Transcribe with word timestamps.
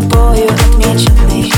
тобою 0.00 0.46
отмеченный. 0.50 1.55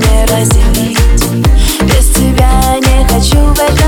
не 0.00 0.24
разделить. 0.26 0.98
Без 1.82 2.08
тебя 2.10 2.76
не 2.78 3.06
хочу 3.08 3.38
войти 3.54 3.79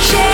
shit. 0.00 0.25